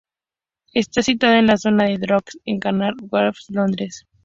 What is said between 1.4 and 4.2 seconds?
en la zona de Docklands en el Canary Wharf, Londres.